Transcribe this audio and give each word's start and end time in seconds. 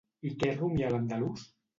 I 0.29 0.29
què 0.43 0.53
rumià 0.55 0.89
l'andalús? 0.95 1.45